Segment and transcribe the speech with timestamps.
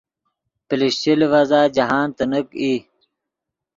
[0.67, 2.73] پلشچے لیڤزا جاہند تینیک ای